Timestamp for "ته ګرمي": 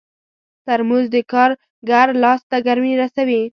2.49-2.93